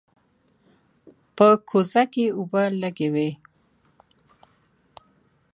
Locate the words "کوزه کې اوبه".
1.67-2.63